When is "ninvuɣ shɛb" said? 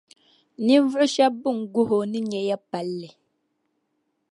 0.65-1.33